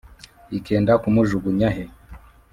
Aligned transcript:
ikenda 0.57 0.93
kumujugunya 1.03 1.67
he, 1.75 1.83